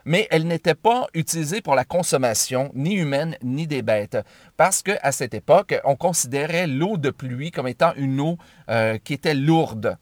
mais 0.05 0.27
elle 0.31 0.47
n'était 0.47 0.75
pas 0.75 1.07
utilisée 1.13 1.61
pour 1.61 1.75
la 1.75 1.85
consommation 1.85 2.71
ni 2.73 2.95
humaine 2.95 3.37
ni 3.43 3.67
des 3.67 3.81
bêtes, 3.81 4.17
parce 4.57 4.81
qu'à 4.81 5.11
cette 5.11 5.33
époque, 5.33 5.79
on 5.83 5.95
considérait 5.95 6.67
l'eau 6.67 6.97
de 6.97 7.09
pluie 7.09 7.51
comme 7.51 7.67
étant 7.67 7.93
une 7.95 8.19
eau 8.19 8.37
euh, 8.69 8.97
qui 8.97 9.13
était 9.13 9.35
lourde. 9.35 9.97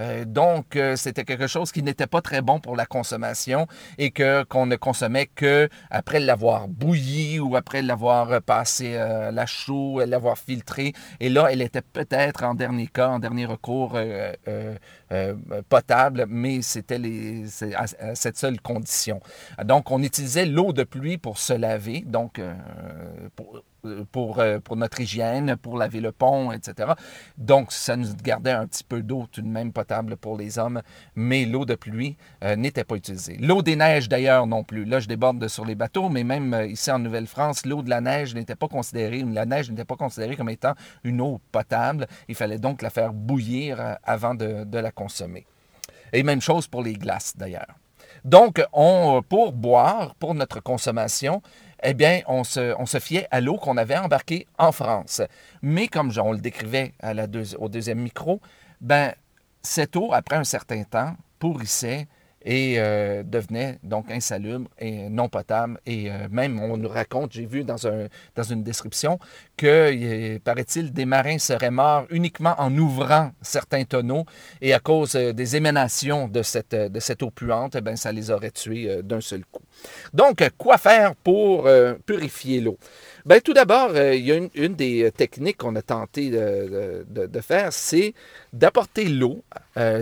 Euh, 0.00 0.24
donc, 0.24 0.76
euh, 0.76 0.96
c'était 0.96 1.24
quelque 1.24 1.46
chose 1.46 1.72
qui 1.72 1.82
n'était 1.82 2.06
pas 2.06 2.20
très 2.20 2.42
bon 2.42 2.60
pour 2.60 2.76
la 2.76 2.86
consommation 2.86 3.66
et 3.98 4.10
que 4.10 4.42
qu'on 4.44 4.66
ne 4.66 4.76
consommait 4.76 5.26
que 5.26 5.68
après 5.90 6.20
l'avoir 6.20 6.68
bouilli 6.68 7.38
ou 7.38 7.56
après 7.56 7.82
l'avoir 7.82 8.42
passé 8.42 8.96
à 8.96 9.30
la 9.30 9.46
chaux, 9.46 10.04
l'avoir 10.04 10.38
filtré. 10.38 10.92
Et 11.20 11.28
là, 11.28 11.48
elle 11.50 11.62
était 11.62 11.82
peut-être 11.82 12.44
en 12.44 12.54
dernier 12.54 12.86
cas, 12.86 13.08
en 13.08 13.18
dernier 13.18 13.46
recours, 13.46 13.98
potable, 15.68 16.26
mais 16.28 16.62
c'était 16.62 17.00
à, 17.76 17.84
à, 18.00 18.14
cette 18.14 18.36
seule 18.36 18.60
condition. 18.60 19.20
Donc, 19.64 19.90
on 19.90 20.02
utilisait 20.02 20.46
l'eau 20.46 20.72
de 20.72 20.82
pluie 20.84 21.18
pour 21.18 21.38
se 21.38 21.52
laver, 21.52 22.02
donc 22.06 22.40
pour, 23.36 23.62
pour, 24.12 24.38
euh, 24.38 24.58
pour 24.58 24.76
notre 24.76 25.00
hygiène, 25.00 25.56
pour 25.56 25.76
laver 25.78 26.00
le 26.00 26.12
pont, 26.12 26.52
etc. 26.52 26.92
Donc, 27.38 27.72
ça 27.72 27.96
nous 27.96 28.08
gardait 28.22 28.52
un 28.52 28.66
petit 28.66 28.84
peu 28.84 29.02
d'eau 29.02 29.26
tout 29.30 29.42
de 29.42 29.48
même 29.48 29.72
potable 29.72 30.16
pour 30.16 30.36
les 30.36 30.58
hommes, 30.58 30.82
mais 31.14 31.44
l'eau 31.44 31.64
de 31.64 31.74
pluie 31.74 32.16
euh, 32.42 32.56
n'était 32.56 32.84
pas 32.84 32.96
utilisée. 32.96 33.36
L'eau 33.38 33.62
des 33.62 33.76
neiges, 33.76 34.08
d'ailleurs, 34.08 34.46
non 34.46 34.64
plus. 34.64 34.84
Là, 34.84 35.00
je 35.00 35.08
déborde 35.08 35.46
sur 35.48 35.64
les 35.64 35.74
bateaux, 35.74 36.08
mais 36.08 36.24
même 36.24 36.54
euh, 36.54 36.66
ici 36.66 36.90
en 36.90 36.98
Nouvelle-France, 36.98 37.66
l'eau 37.66 37.82
de 37.82 37.90
la 37.90 38.00
neige 38.00 38.34
n'était 38.34 38.56
pas 38.56 38.68
considérée, 38.68 39.22
la 39.22 39.46
neige 39.46 39.70
n'était 39.70 39.84
pas 39.84 39.96
considérée 39.96 40.36
comme 40.36 40.50
étant 40.50 40.74
une 41.04 41.20
eau 41.20 41.40
potable. 41.52 42.06
Il 42.28 42.34
fallait 42.34 42.58
donc 42.58 42.82
la 42.82 42.90
faire 42.90 43.12
bouillir 43.12 43.98
avant 44.02 44.34
de, 44.34 44.64
de 44.64 44.78
la 44.78 44.90
consommer. 44.90 45.46
Et 46.12 46.22
même 46.22 46.40
chose 46.40 46.68
pour 46.68 46.82
les 46.82 46.94
glaces, 46.94 47.36
d'ailleurs. 47.36 47.74
Donc, 48.24 48.64
on, 48.72 49.22
pour 49.28 49.52
boire, 49.52 50.14
pour 50.14 50.34
notre 50.34 50.60
consommation, 50.60 51.42
eh 51.84 51.94
bien, 51.94 52.22
on 52.26 52.44
se, 52.44 52.74
on 52.78 52.86
se 52.86 52.98
fiait 52.98 53.28
à 53.30 53.40
l'eau 53.40 53.58
qu'on 53.58 53.76
avait 53.76 53.96
embarquée 53.96 54.46
en 54.58 54.72
France. 54.72 55.20
Mais 55.62 55.86
comme 55.86 56.10
on 56.16 56.32
le 56.32 56.38
décrivait 56.38 56.94
au 57.58 57.68
deuxième 57.68 58.00
micro, 58.00 58.40
ben, 58.80 59.12
cette 59.62 59.94
eau, 59.96 60.12
après 60.12 60.36
un 60.36 60.44
certain 60.44 60.82
temps, 60.84 61.14
pourrissait 61.38 62.06
et 62.44 62.74
euh, 62.78 63.22
devenait 63.22 63.78
donc 63.82 64.10
insalubre 64.10 64.68
et 64.78 65.08
non 65.08 65.28
potable. 65.28 65.80
Et 65.86 66.10
euh, 66.10 66.28
même, 66.30 66.60
on 66.60 66.76
nous 66.76 66.88
raconte, 66.88 67.32
j'ai 67.32 67.46
vu 67.46 67.64
dans, 67.64 67.86
un, 67.86 68.08
dans 68.36 68.42
une 68.42 68.62
description, 68.62 69.18
que, 69.56 70.38
paraît-il, 70.38 70.92
des 70.92 71.06
marins 71.06 71.38
seraient 71.38 71.70
morts 71.70 72.06
uniquement 72.10 72.54
en 72.58 72.76
ouvrant 72.76 73.32
certains 73.40 73.84
tonneaux 73.84 74.24
et 74.60 74.74
à 74.74 74.80
cause 74.80 75.16
euh, 75.16 75.32
des 75.32 75.56
émanations 75.56 76.28
de 76.28 76.42
cette, 76.42 76.74
de 76.74 77.00
cette 77.00 77.22
eau 77.22 77.30
puante, 77.30 77.76
eh 77.76 77.96
ça 77.96 78.12
les 78.12 78.30
aurait 78.30 78.50
tués 78.50 79.02
d'un 79.02 79.20
seul 79.20 79.44
coup. 79.50 79.62
Donc, 80.12 80.46
quoi 80.58 80.78
faire 80.78 81.14
pour 81.14 81.68
purifier 82.04 82.60
l'eau? 82.60 82.78
Bien, 83.24 83.38
tout 83.40 83.52
d'abord, 83.52 83.96
il 83.96 84.24
y 84.24 84.32
a 84.32 84.36
une, 84.54 84.74
des 84.74 85.10
techniques 85.12 85.58
qu'on 85.58 85.74
a 85.76 85.82
tenté 85.82 86.30
de, 86.30 87.06
de 87.08 87.40
faire, 87.40 87.72
c'est 87.72 88.14
d'apporter 88.52 89.04
l'eau 89.08 89.42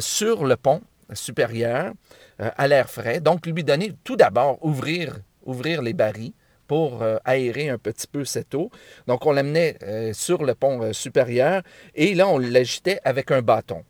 sur 0.00 0.44
le 0.44 0.56
pont 0.56 0.80
supérieur 1.14 1.92
euh, 2.40 2.50
à 2.56 2.68
l'air 2.68 2.88
frais. 2.90 3.20
Donc, 3.20 3.46
lui 3.46 3.64
donner 3.64 3.92
tout 4.04 4.16
d'abord, 4.16 4.58
ouvrir, 4.64 5.18
ouvrir 5.44 5.82
les 5.82 5.92
barils 5.92 6.32
pour 6.66 7.02
euh, 7.02 7.16
aérer 7.24 7.68
un 7.68 7.78
petit 7.78 8.06
peu 8.06 8.24
cette 8.24 8.54
eau. 8.54 8.70
Donc, 9.06 9.26
on 9.26 9.32
l'amenait 9.32 9.76
euh, 9.82 10.12
sur 10.12 10.44
le 10.44 10.54
pont 10.54 10.92
supérieur 10.92 11.62
et 11.94 12.14
là, 12.14 12.28
on 12.28 12.38
l'agitait 12.38 13.00
avec 13.04 13.30
un 13.30 13.42
bâton 13.42 13.84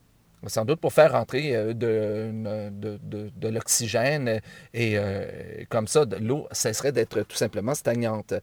sans 0.49 0.65
doute 0.65 0.81
pour 0.81 0.93
faire 0.93 1.13
rentrer 1.13 1.55
euh, 1.55 1.73
de, 1.73 2.71
de, 2.73 3.49
l'oxygène 3.49 4.41
et 4.75 4.95
euh, 4.97 5.25
comme 5.69 5.87
ça, 5.87 6.05
l'eau 6.21 6.49
cesserait 6.53 6.93
d'être 6.93 7.23
tout 7.23 7.37
simplement 7.37 7.75
stagnante. 7.75 8.35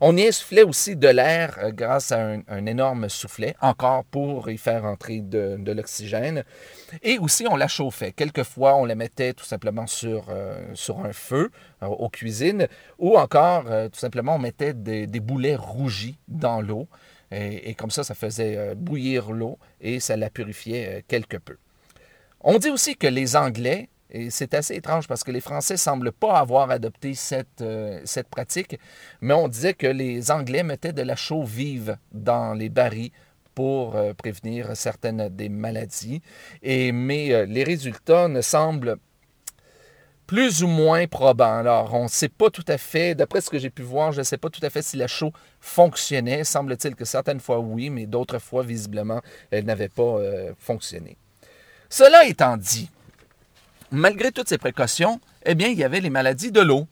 On 0.00 0.16
y 0.16 0.26
insufflait 0.26 0.62
aussi 0.62 0.96
de 0.96 1.08
l'air 1.08 1.58
euh, 1.62 1.70
grâce 1.72 2.12
à 2.12 2.36
un, 2.46 2.66
énorme 2.66 3.08
soufflet, 3.08 3.54
encore 3.60 4.04
pour 4.04 4.50
y 4.50 4.58
faire 4.58 4.84
entrer 4.84 5.20
de, 5.20 5.72
l'oxygène. 5.72 6.44
Et 7.02 7.18
aussi, 7.18 7.46
on 7.48 7.56
la 7.56 7.68
chauffait. 7.68 8.12
Quelquefois, 8.12 8.76
on 8.76 8.84
la 8.84 8.94
mettait 8.94 9.32
tout 9.32 9.44
simplement 9.44 9.86
sur, 9.86 10.28
un 10.30 11.12
feu 11.12 11.50
aux 11.82 12.08
cuisines 12.08 12.66
ou 12.98 13.16
encore, 13.16 13.64
tout 13.64 13.98
simplement, 13.98 14.36
on 14.36 14.38
mettait 14.38 14.74
des 14.74 15.20
boulets 15.20 15.56
rougis 15.56 16.18
dans 16.28 16.60
l'eau. 16.60 16.88
Et, 17.30 17.74
comme 17.74 17.90
ça, 17.90 18.04
ça 18.04 18.14
faisait 18.14 18.56
euh, 18.56 18.74
bouillir 18.74 19.32
l'eau 19.32 19.58
et 19.80 20.00
ça 20.00 20.16
la 20.16 20.30
purifiait 20.30 20.88
euh, 20.88 21.00
quelque 21.06 21.36
peu. 21.36 21.56
On 22.40 22.58
dit 22.58 22.70
aussi 22.70 22.96
que 22.96 23.06
les 23.06 23.36
Anglais, 23.36 23.88
et 24.10 24.30
c'est 24.30 24.54
assez 24.54 24.74
étrange 24.74 25.06
parce 25.06 25.24
que 25.24 25.30
les 25.30 25.40
Français 25.40 25.74
ne 25.74 25.78
semblent 25.78 26.12
pas 26.12 26.38
avoir 26.38 26.70
adopté 26.70 27.14
cette, 27.14 27.60
euh, 27.60 28.00
cette 28.04 28.28
pratique, 28.28 28.78
mais 29.20 29.34
on 29.34 29.48
disait 29.48 29.74
que 29.74 29.86
les 29.86 30.30
Anglais 30.30 30.62
mettaient 30.62 30.94
de 30.94 31.02
la 31.02 31.16
chaux 31.16 31.44
vive 31.44 31.98
dans 32.12 32.54
les 32.54 32.70
barils 32.70 33.10
pour 33.54 33.96
prévenir 34.16 34.76
certaines 34.76 35.30
des 35.30 35.48
maladies. 35.48 36.22
Et, 36.62 36.92
mais 36.92 37.44
les 37.46 37.64
résultats 37.64 38.28
ne 38.28 38.40
semblent 38.40 38.98
plus 40.28 40.62
ou 40.62 40.68
moins 40.68 41.06
probant. 41.06 41.56
Alors, 41.56 41.94
on 41.94 42.04
ne 42.04 42.08
sait 42.08 42.28
pas 42.28 42.50
tout 42.50 42.64
à 42.68 42.76
fait, 42.76 43.14
d'après 43.14 43.40
ce 43.40 43.48
que 43.48 43.58
j'ai 43.58 43.70
pu 43.70 43.82
voir, 43.82 44.12
je 44.12 44.18
ne 44.18 44.24
sais 44.24 44.36
pas 44.36 44.50
tout 44.50 44.60
à 44.62 44.68
fait 44.68 44.82
si 44.82 44.98
la 44.98 45.08
chaux 45.08 45.32
fonctionnait. 45.58 46.44
Semble-t-il 46.44 46.94
que 46.94 47.06
certaines 47.06 47.40
fois 47.40 47.58
oui, 47.58 47.88
mais 47.88 48.04
d'autres 48.04 48.38
fois, 48.38 48.62
visiblement, 48.62 49.22
elle 49.50 49.64
n'avait 49.64 49.88
pas 49.88 50.02
euh, 50.02 50.52
fonctionné. 50.58 51.16
Cela 51.88 52.26
étant 52.26 52.58
dit, 52.58 52.90
malgré 53.90 54.30
toutes 54.30 54.50
ces 54.50 54.58
précautions, 54.58 55.18
eh 55.50 55.54
bien, 55.54 55.68
il 55.68 55.78
y 55.78 55.84
avait 55.84 56.00
les 56.00 56.10
maladies 56.10 56.52
de 56.52 56.60
l'eau. 56.60 56.86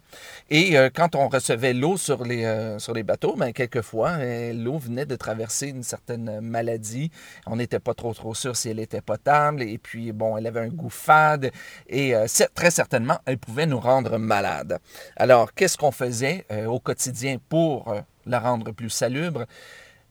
Et 0.48 0.78
euh, 0.78 0.88
quand 0.92 1.14
on 1.14 1.28
recevait 1.28 1.74
l'eau 1.74 1.98
sur 1.98 2.24
les, 2.24 2.46
euh, 2.46 2.78
sur 2.78 2.94
les 2.94 3.02
bateaux, 3.02 3.36
bien, 3.36 3.52
quelquefois, 3.52 4.12
euh, 4.12 4.54
l'eau 4.54 4.78
venait 4.78 5.04
de 5.04 5.14
traverser 5.14 5.68
une 5.68 5.82
certaine 5.82 6.40
maladie. 6.40 7.10
On 7.46 7.56
n'était 7.56 7.80
pas 7.80 7.92
trop, 7.92 8.14
trop 8.14 8.34
sûr 8.34 8.56
si 8.56 8.70
elle 8.70 8.80
était 8.80 9.02
potable. 9.02 9.62
Et 9.62 9.76
puis, 9.76 10.10
bon, 10.12 10.38
elle 10.38 10.46
avait 10.46 10.60
un 10.60 10.68
goût 10.68 10.88
fade. 10.88 11.50
Et 11.86 12.14
très 12.54 12.70
certainement, 12.70 13.18
elle 13.26 13.36
pouvait 13.36 13.66
nous 13.66 13.78
rendre 13.78 14.16
malades. 14.16 14.78
Alors, 15.16 15.52
qu'est-ce 15.52 15.76
qu'on 15.76 15.92
faisait 15.92 16.46
au 16.66 16.80
quotidien 16.80 17.36
pour 17.50 17.94
la 18.24 18.40
rendre 18.40 18.72
plus 18.72 18.88
salubre? 18.88 19.44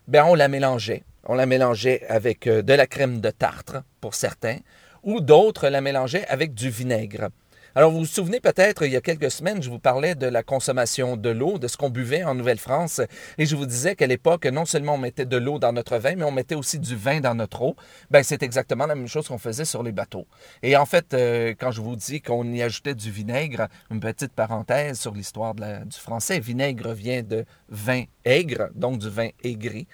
Bien, 0.07 0.23
on 0.25 0.35
la 0.35 0.49
mélangeait. 0.49 1.03
On 1.23 1.33
la 1.33 1.47
mélangeait 1.47 2.05
avec 2.09 2.47
de 2.47 2.73
la 2.73 2.85
crème 2.85 3.21
de 3.21 3.31
tartre, 3.31 3.81
pour 4.01 4.13
certains, 4.13 4.57
ou 5.01 5.19
d'autres 5.19 5.67
la 5.69 5.81
mélangeaient 5.81 6.27
avec 6.27 6.53
du 6.53 6.69
vinaigre. 6.69 7.29
Alors, 7.77 7.91
vous 7.91 7.99
vous 7.99 8.05
souvenez 8.05 8.39
peut-être, 8.39 8.85
il 8.85 8.93
y 8.93 8.95
a 8.95 9.01
quelques 9.01 9.29
semaines, 9.29 9.61
je 9.61 9.69
vous 9.69 9.79
parlais 9.79 10.15
de 10.15 10.27
la 10.27 10.43
consommation 10.43 11.17
de 11.17 11.29
l'eau, 11.29 11.59
de 11.59 11.67
ce 11.67 11.75
qu'on 11.75 11.89
buvait 11.89 12.23
en 12.23 12.33
Nouvelle-France, 12.33 13.01
et 13.37 13.45
je 13.45 13.53
vous 13.57 13.65
disais 13.65 13.97
qu'à 13.97 14.07
l'époque, 14.07 14.45
non 14.45 14.63
seulement 14.63 14.93
on 14.93 14.97
mettait 14.97 15.25
de 15.25 15.35
l'eau 15.35 15.59
dans 15.59 15.73
notre 15.73 15.97
vin, 15.97 16.15
mais 16.15 16.23
on 16.23 16.31
mettait 16.31 16.55
aussi 16.55 16.79
du 16.79 16.95
vin 16.95 17.19
dans 17.19 17.35
notre 17.35 17.63
eau. 17.63 17.75
Ben, 18.11 18.23
c'est 18.23 18.43
exactement 18.43 18.85
la 18.85 18.95
même 18.95 19.09
chose 19.09 19.27
qu'on 19.27 19.37
faisait 19.37 19.65
sur 19.65 19.83
les 19.83 19.91
bateaux. 19.91 20.25
Et 20.63 20.77
en 20.77 20.85
fait, 20.85 21.13
euh, 21.13 21.53
quand 21.59 21.71
je 21.71 21.81
vous 21.81 21.97
dis 21.97 22.21
qu'on 22.21 22.49
y 22.53 22.61
ajoutait 22.61 22.95
du 22.95 23.11
vinaigre, 23.11 23.67
une 23.91 23.99
petite 23.99 24.31
parenthèse 24.31 24.97
sur 24.97 25.13
l'histoire 25.13 25.53
du 25.53 25.99
français, 25.99 26.39
vinaigre 26.39 26.93
vient 26.93 27.23
de 27.23 27.43
vin 27.67 28.03
aigre, 28.23 28.69
donc 28.73 28.99
du 28.99 29.09
vin 29.09 29.27
aigri. 29.43 29.85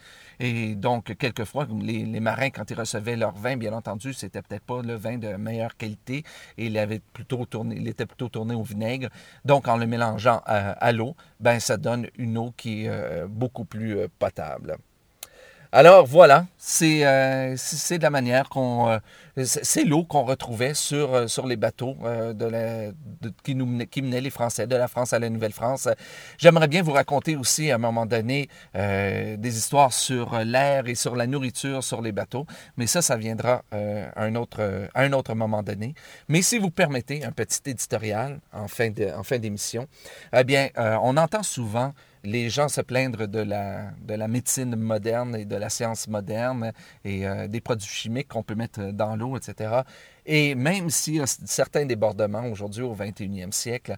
Et 0.44 0.74
donc, 0.74 1.16
quelquefois, 1.18 1.68
les, 1.80 2.04
les, 2.04 2.20
marins, 2.20 2.50
quand 2.50 2.72
ils 2.72 2.80
recevaient 2.80 3.16
leur 3.16 3.34
vin, 3.34 3.58
bien 3.58 3.74
entendu, 3.74 4.12
c'était 4.12 4.42
peut-être 4.42 4.64
pas 4.64 4.82
le 4.82 4.96
vin 4.96 5.20
de 5.20 5.36
meilleure 5.36 5.78
qualité 5.78 6.24
et 6.58 6.66
il, 6.66 6.78
était 6.78 7.00
plutôt 7.14 7.46
tourné 7.46 8.56
au 8.56 8.64
vinaigre. 8.64 9.10
Donc, 9.46 9.68
en 9.68 9.78
le 9.78 9.86
mélangeant 9.86 10.42
à, 10.48 10.92
l'eau, 10.94 11.16
ben, 11.40 11.60
ça 11.60 11.78
donne 11.78 12.08
une 12.18 12.40
eau 12.40 12.52
qui 12.58 12.86
est 12.86 12.90
euh, 12.90 13.28
beaucoup 13.28 13.66
plus 13.66 14.00
euh, 14.00 14.08
potable. 14.18 14.78
Alors 15.74 16.06
voilà, 16.06 16.48
c'est 16.58 17.06
euh, 17.06 17.56
de 17.56 18.02
la 18.02 18.10
manière 18.10 18.50
qu'on... 18.50 18.90
Euh, 18.90 19.00
c'est 19.38 19.86
l'eau 19.86 20.04
qu'on 20.04 20.24
retrouvait 20.24 20.74
sur, 20.74 21.14
euh, 21.14 21.28
sur 21.28 21.48
les 21.48 21.56
bateaux 21.56 21.96
de 22.04 23.34
qui, 23.42 23.56
nous, 23.56 23.86
qui 23.86 24.02
menaient 24.02 24.20
les 24.20 24.30
Français 24.30 24.68
de 24.68 24.76
la 24.76 24.90
France 24.90 25.14
à 25.14 25.20
la 25.20 25.30
Nouvelle-France. 25.30 25.88
J'aimerais 26.38 26.68
bien 26.68 26.84
vous 26.84 26.92
raconter 26.92 27.38
aussi 27.38 27.72
à 27.72 27.76
un 27.76 27.78
moment 27.78 28.06
donné 28.06 28.50
des 28.74 29.58
histoires 29.58 29.94
sur 29.94 30.38
l'air 30.40 30.88
et 30.88 30.96
sur 30.96 31.16
la 31.16 31.26
nourriture 31.26 31.86
sur 31.86 32.02
les 32.02 32.12
bateaux, 32.12 32.46
mais 32.76 32.86
ça, 32.88 33.02
ça 33.02 33.16
viendra 33.16 33.64
à, 33.72 34.24
un 34.26 34.36
autre, 34.36 34.90
à 34.94 35.04
un 35.04 35.14
autre 35.14 35.34
moment 35.36 35.64
donné. 35.64 35.94
Mais 36.28 36.42
si 36.42 36.58
vous 36.58 36.70
permettez 36.70 37.24
un 37.24 37.32
petit 37.32 37.62
éditorial 37.68 38.42
en 38.52 38.68
fin 38.68 38.90
d'émission, 39.40 39.88
eh 40.34 40.44
bien, 40.44 40.68
on 40.76 41.16
entend 41.16 41.44
souvent 41.44 41.94
les 42.24 42.50
gens 42.50 42.68
se 42.68 42.82
plaindre 42.82 43.28
de 43.28 43.40
la, 43.40 43.92
de 44.02 44.14
la 44.14 44.28
médecine 44.28 44.76
moderne 44.76 45.36
et 45.36 45.46
de 45.46 45.56
la 45.56 45.70
science 45.70 46.08
moderne 46.08 46.72
et 47.04 47.28
euh, 47.28 47.48
des 47.48 47.62
produits 47.62 47.88
chimiques 47.88 48.30
qu'on 48.30 48.44
peut 48.44 48.56
mettre 48.56 48.92
dans 48.92 49.16
l'eau, 49.16 49.38
etc. 49.38 49.82
Et 50.26 50.56
même 50.56 50.90
s'il 50.90 51.16
y 51.16 51.22
a 51.22 51.28
certains 51.28 51.86
débordements 51.86 52.46
aujourd'hui 52.46 52.84
au 52.84 52.96
21e 52.96 53.52
siècle, 53.52 53.98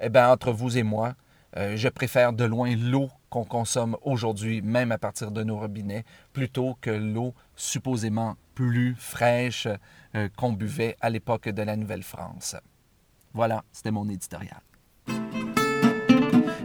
eh 0.00 0.08
bien, 0.08 0.30
entre 0.30 0.52
vous 0.52 0.78
et 0.78 0.82
moi, 0.82 1.14
euh, 1.56 1.76
je 1.76 1.88
préfère 1.88 2.32
de 2.32 2.44
loin 2.44 2.74
l'eau 2.76 3.10
qu'on 3.30 3.44
consomme 3.44 3.96
aujourd'hui, 4.02 4.62
même 4.62 4.92
à 4.92 4.98
partir 4.98 5.30
de 5.30 5.42
nos 5.42 5.58
robinets, 5.58 6.04
plutôt 6.32 6.76
que 6.80 6.90
l'eau 6.90 7.34
supposément 7.56 8.36
plus 8.54 8.94
fraîche 8.98 9.68
euh, 10.14 10.28
qu'on 10.36 10.52
buvait 10.52 10.96
à 11.00 11.10
l'époque 11.10 11.48
de 11.48 11.62
la 11.62 11.76
Nouvelle-France. 11.76 12.56
Voilà, 13.34 13.64
c'était 13.72 13.90
mon 13.90 14.08
éditorial. 14.08 14.60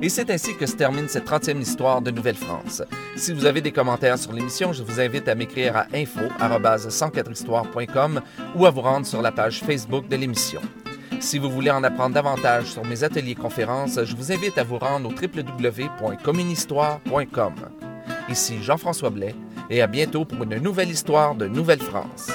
Et 0.04 0.10
c'est 0.10 0.30
ainsi 0.30 0.56
que 0.58 0.66
se 0.66 0.76
termine 0.76 1.08
cette 1.08 1.26
30e 1.26 1.62
histoire 1.62 2.02
de 2.02 2.12
Nouvelle-France. 2.12 2.84
Si 3.16 3.32
vous 3.32 3.46
avez 3.46 3.62
des 3.62 3.72
commentaires 3.72 4.18
sur 4.18 4.34
l'émission, 4.34 4.74
je 4.74 4.84
vous 4.84 5.00
invite 5.00 5.30
à 5.30 5.36
m'écrire 5.36 5.78
à 5.78 5.88
info@104histoire.com 5.94 8.22
ou 8.54 8.66
à 8.66 8.70
vous 8.70 8.82
rendre 8.82 9.06
sur 9.06 9.22
la 9.22 9.32
page 9.32 9.62
Facebook 9.62 10.10
de 10.10 10.18
l'émission. 10.18 10.60
Si 11.22 11.40
vous 11.40 11.50
voulez 11.50 11.72
en 11.72 11.86
apprendre 11.86 12.16
davantage 12.16 12.66
sur 12.66 12.84
mes 12.84 13.06
ateliers 13.06 13.36
conférences, 13.36 14.04
je 14.04 14.14
vous 14.14 14.34
invite 14.34 14.58
à 14.58 14.66
vous 14.66 14.78
rendre 14.78 15.08
au 15.08 15.14
www.communhistoire.com. 15.14 17.54
Ici 18.28 18.62
Jean-François 18.62 19.10
Blais 19.10 19.36
et 19.70 19.82
à 19.82 19.88
bientôt 19.88 20.26
pour 20.26 20.44
une 20.44 20.58
nouvelle 20.58 20.90
histoire 20.90 21.34
de 21.34 21.48
Nouvelle-France. 21.48 22.30